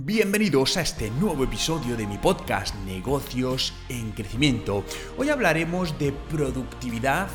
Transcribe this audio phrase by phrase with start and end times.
[0.00, 4.84] Bienvenidos a este nuevo episodio de mi podcast Negocios en Crecimiento.
[5.16, 7.28] Hoy hablaremos de productividad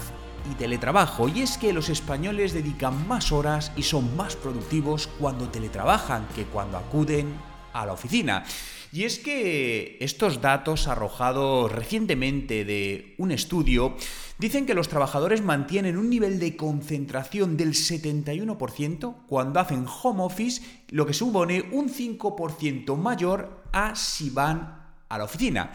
[0.50, 5.50] y teletrabajo y es que los españoles dedican más horas y son más productivos cuando
[5.50, 7.36] teletrabajan que cuando acuden
[7.74, 8.46] a la oficina.
[8.94, 13.96] Y es que estos datos arrojados recientemente de un estudio
[14.38, 20.62] dicen que los trabajadores mantienen un nivel de concentración del 71% cuando hacen home office,
[20.90, 25.72] lo que supone un 5% mayor a si van a la oficina.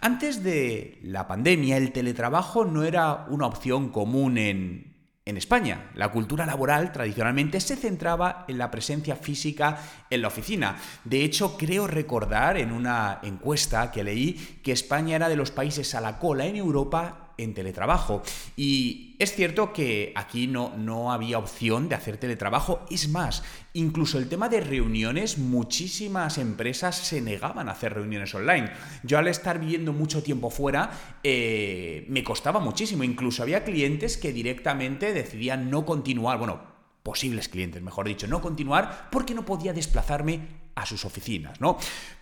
[0.00, 4.91] Antes de la pandemia, el teletrabajo no era una opción común en,
[5.24, 9.78] en España, la cultura laboral tradicionalmente se centraba en la presencia física
[10.10, 10.76] en la oficina.
[11.04, 15.94] De hecho, creo recordar en una encuesta que leí que España era de los países
[15.94, 18.22] a la cola en Europa en teletrabajo.
[18.56, 22.84] Y es cierto que aquí no, no había opción de hacer teletrabajo.
[22.90, 23.42] Es más,
[23.74, 28.70] incluso el tema de reuniones, muchísimas empresas se negaban a hacer reuniones online.
[29.02, 30.90] Yo al estar viviendo mucho tiempo fuera,
[31.22, 33.04] eh, me costaba muchísimo.
[33.04, 36.38] Incluso había clientes que directamente decidían no continuar.
[36.38, 36.71] Bueno,
[37.02, 41.76] posibles clientes, mejor dicho, no continuar porque no podía desplazarme a sus oficinas, ¿no?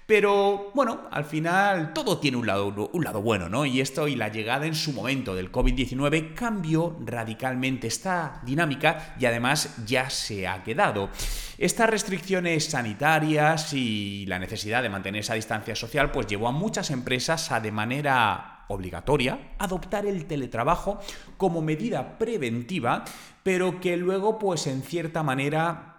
[0.07, 3.65] Pero bueno, al final todo tiene un lado, un lado bueno, ¿no?
[3.65, 9.27] Y esto y la llegada en su momento del COVID-19 cambió radicalmente esta dinámica y
[9.27, 11.11] además ya se ha quedado.
[11.59, 16.91] Estas restricciones sanitarias y la necesidad de mantener esa distancia social pues llevó a muchas
[16.91, 21.01] empresas a de manera obligatoria adoptar el teletrabajo
[21.37, 23.05] como medida preventiva,
[23.43, 25.91] pero que luego pues en cierta manera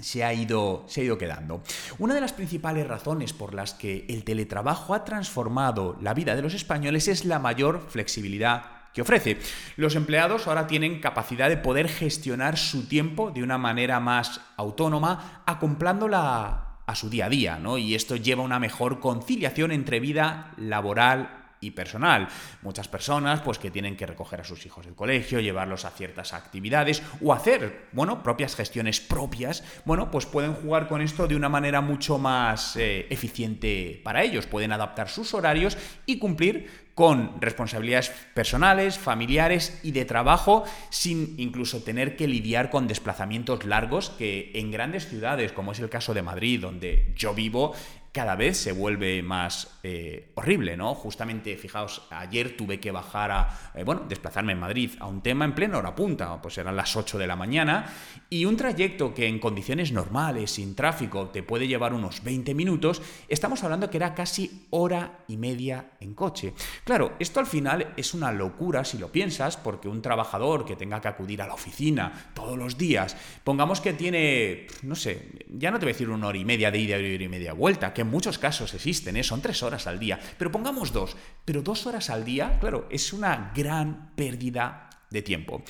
[0.00, 1.62] se ha, ido, se ha ido quedando.
[1.98, 6.42] Una de las principales razones por las que el teletrabajo ha transformado la vida de
[6.42, 9.38] los españoles es la mayor flexibilidad que ofrece.
[9.76, 15.42] Los empleados ahora tienen capacidad de poder gestionar su tiempo de una manera más autónoma,
[15.46, 17.78] acoplándola a su día a día, ¿no?
[17.78, 22.28] Y esto lleva a una mejor conciliación entre vida laboral y personal.
[22.60, 26.34] Muchas personas pues que tienen que recoger a sus hijos del colegio, llevarlos a ciertas
[26.34, 31.48] actividades o hacer, bueno, propias gestiones propias, bueno, pues pueden jugar con esto de una
[31.48, 38.10] manera mucho más eh, eficiente para ellos, pueden adaptar sus horarios y cumplir con responsabilidades
[38.34, 44.70] personales, familiares y de trabajo, sin incluso tener que lidiar con desplazamientos largos que en
[44.70, 47.74] grandes ciudades, como es el caso de Madrid, donde yo vivo,
[48.12, 50.94] cada vez se vuelve más eh, horrible, ¿no?
[50.94, 55.46] Justamente, fijaos, ayer tuve que bajar a, eh, bueno, desplazarme en Madrid a un tema
[55.46, 57.86] en plena hora punta, pues eran las 8 de la mañana,
[58.28, 63.00] y un trayecto que en condiciones normales, sin tráfico, te puede llevar unos 20 minutos,
[63.28, 66.52] estamos hablando que era casi hora y media en coche.
[66.84, 71.00] Claro, esto al final es una locura si lo piensas, porque un trabajador que tenga
[71.00, 75.78] que acudir a la oficina todos los días, pongamos que tiene, no sé, ya no
[75.78, 77.94] te voy a decir una hora y media de ida y hora y media vuelta,
[77.94, 79.22] que en muchos casos existen, ¿eh?
[79.22, 83.12] son tres horas al día, pero pongamos dos, pero dos horas al día, claro, es
[83.12, 85.62] una gran pérdida de tiempo.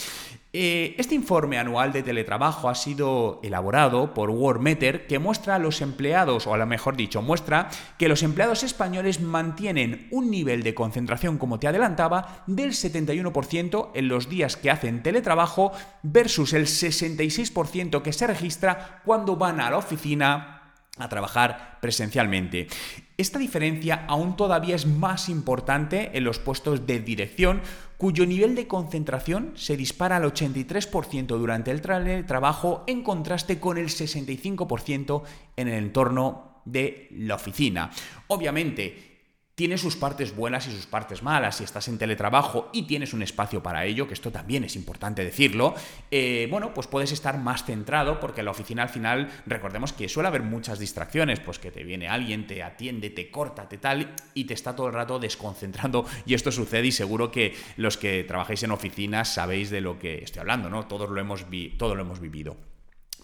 [0.55, 5.81] Eh, este informe anual de teletrabajo ha sido elaborado por Worldmeter que muestra a los
[5.81, 10.75] empleados, o a lo mejor dicho, muestra que los empleados españoles mantienen un nivel de
[10.75, 15.73] concentración, como te adelantaba, del 71% en los días que hacen teletrabajo
[16.03, 20.62] versus el 66% que se registra cuando van a la oficina
[20.99, 22.69] a trabajar presencialmente.
[23.17, 27.63] Esta diferencia aún todavía es más importante en los puestos de dirección,
[27.97, 31.81] cuyo nivel de concentración se dispara al 83% durante el
[32.27, 35.23] trabajo en contraste con el 65%
[35.57, 37.91] en el entorno de la oficina.
[38.29, 39.12] Obviamente,
[39.63, 41.59] tiene sus partes buenas y sus partes malas.
[41.59, 45.25] Si estás en teletrabajo y tienes un espacio para ello, que esto también es importante
[45.25, 45.77] decirlo,
[46.11, 50.27] eh, bueno, pues puedes estar más centrado porque la oficina al final, recordemos que suele
[50.27, 54.47] haber muchas distracciones, pues que te viene alguien, te atiende, te corta, te tal, y
[54.47, 56.07] te está todo el rato desconcentrando.
[56.27, 60.25] Y esto sucede y seguro que los que trabajáis en oficinas sabéis de lo que
[60.25, 60.89] estoy hablando, ¿no?
[60.89, 62.72] Todos lo hemos, vi todos lo hemos vivido.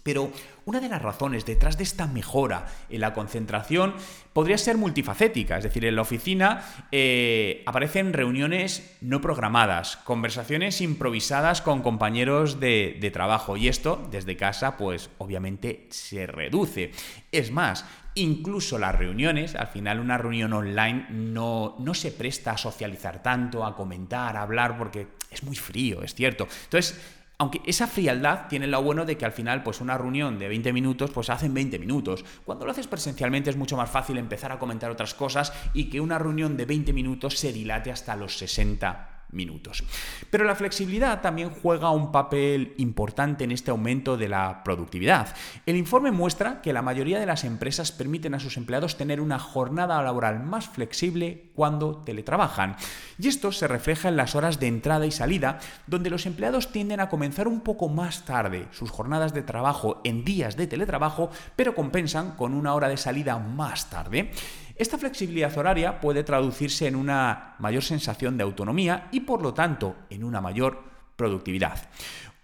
[0.09, 0.33] Pero
[0.65, 3.93] una de las razones detrás de esta mejora en la concentración
[4.33, 11.61] podría ser multifacética, es decir, en la oficina eh, aparecen reuniones no programadas, conversaciones improvisadas
[11.61, 16.93] con compañeros de, de trabajo y esto desde casa pues obviamente se reduce.
[17.31, 17.85] Es más,
[18.15, 23.65] Incluso las reuniones, al final una reunión online no, no, se presta a socializar tanto,
[23.65, 26.49] a comentar, a hablar, porque es muy frío, es cierto.
[26.65, 26.99] Entonces,
[27.39, 30.73] aunque esa frialdad tiene lo bueno de que al final, pues una reunión de 20
[30.73, 32.25] minutos, pues hacen 20 minutos.
[32.45, 36.01] Cuando lo haces presencialmente es mucho más fácil empezar a comentar otras cosas y que
[36.01, 39.85] una reunión de 20 minutos se dilate hasta los 60 minutos.
[40.31, 45.35] Pero la flexibilidad también juega un papel importante en este aumento de la productividad.
[45.67, 49.39] El informe muestra que la mayoría de las empresas permiten a sus empleados tener una
[49.39, 52.77] jornada laboral más flexible cuando teletrabajan.
[53.19, 57.01] Y esto se refleja en las horas de entrada y salida, donde los empleados tienden
[57.01, 61.75] a comenzar un poco más tarde sus jornadas de trabajo en días de teletrabajo, pero
[61.75, 64.31] compensan con una hora de salida más tarde.
[64.79, 69.97] Esta flexibilidad horaria puede traducirse en una mayor sensación de autonomía y por lo tanto
[70.09, 70.85] en una mayor
[71.17, 71.89] productividad.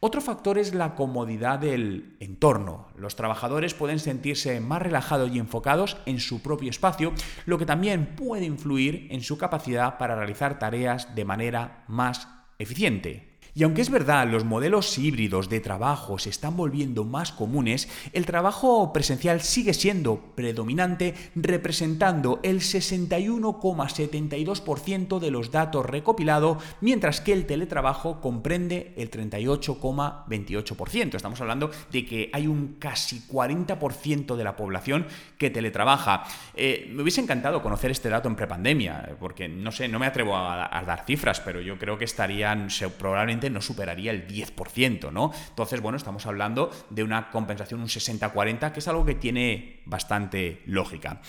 [0.01, 2.89] Otro factor es la comodidad del entorno.
[2.97, 7.13] Los trabajadores pueden sentirse más relajados y enfocados en su propio espacio,
[7.47, 12.29] lo que también puede influir en su capacidad para realizar tareas de manera más
[12.59, 13.34] eficiente.
[13.57, 18.27] Y aunque es verdad, los modelos híbridos de trabajo se están volviendo más comunes, el
[18.27, 27.47] trabajo presencial sigue siendo predominante, representando el 61,72% de los datos recopilados, mientras que el
[27.47, 31.15] teletrabajo comprende el 38,28%.
[31.15, 35.07] Estamos hablando de que hay un casi 40% de la población
[35.39, 36.25] que teletrabaja.
[36.57, 40.37] Eh, me hubiese encantado conocer este dato en prepandemia, porque no sé, no me atrevo
[40.37, 42.67] a, a dar cifras, pero yo creo que estarían
[42.99, 45.33] probablemente no superaría el 10%, ¿no?
[45.49, 50.63] Entonces, bueno, estamos hablando de una compensación un 60-40, que es algo que tiene bastante
[50.67, 51.21] lógica.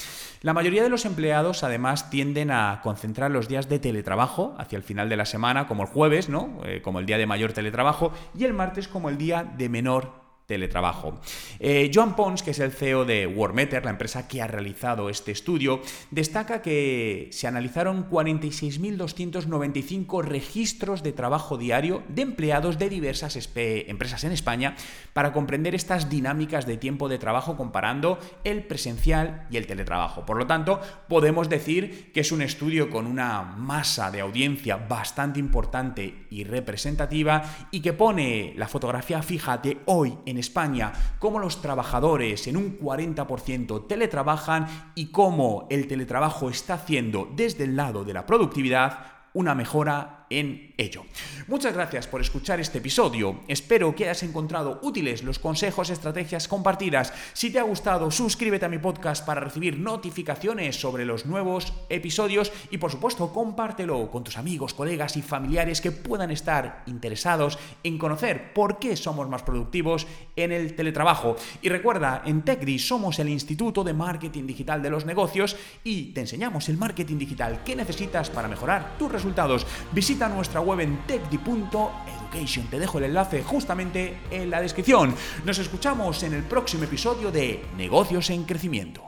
[0.41, 4.83] La mayoría de los empleados, además, tienden a concentrar los días de teletrabajo hacia el
[4.83, 6.59] final de la semana, como el jueves, ¿no?
[6.65, 10.24] Eh, como el día de mayor teletrabajo, y el martes como el día de menor
[10.45, 11.19] teletrabajo.
[11.59, 15.31] Eh, Joan Pons, que es el CEO de Wormeter, la empresa que ha realizado este
[15.31, 15.81] estudio,
[16.11, 24.31] destaca que se analizaron 46.295 registros de trabajo diario de empleados de diversas empresas en
[24.31, 24.75] España
[25.13, 30.25] para comprender estas dinámicas de tiempo de trabajo comparando el presencial y el teletrabajo.
[30.25, 35.39] Por lo tanto, podemos decir que es un estudio con una masa de audiencia bastante
[35.39, 41.61] importante y representativa y que pone la fotografía, fíjate, hoy en en España, cómo los
[41.61, 48.13] trabajadores en un 40% teletrabajan y cómo el teletrabajo está haciendo desde el lado de
[48.13, 48.99] la productividad
[49.33, 51.05] una mejora en ello.
[51.47, 53.41] Muchas gracias por escuchar este episodio.
[53.47, 57.13] Espero que hayas encontrado útiles los consejos, estrategias compartidas.
[57.33, 62.51] Si te ha gustado, suscríbete a mi podcast para recibir notificaciones sobre los nuevos episodios
[62.71, 67.97] y por supuesto compártelo con tus amigos, colegas y familiares que puedan estar interesados en
[67.97, 71.35] conocer por qué somos más productivos en el teletrabajo.
[71.61, 76.21] Y recuerda, en TechDi somos el Instituto de Marketing Digital de los Negocios y te
[76.21, 79.65] enseñamos el marketing digital que necesitas para mejorar tus resultados.
[80.15, 82.67] Visita nuestra web en techdi.education.
[82.67, 85.13] Te dejo el enlace justamente en la descripción.
[85.43, 89.01] Nos escuchamos en el próximo episodio de Negocios en Crecimiento.